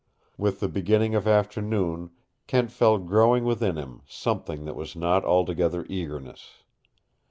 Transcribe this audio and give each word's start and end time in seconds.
With 0.35 0.61
the 0.61 0.67
beginning 0.67 1.13
of 1.13 1.27
afternoon 1.27 2.09
Kent 2.47 2.71
felt 2.71 3.05
growing 3.05 3.43
within 3.45 3.77
him 3.77 4.01
something 4.07 4.65
that 4.65 4.75
was 4.75 4.95
not 4.95 5.23
altogether 5.23 5.85
eagerness. 5.89 6.63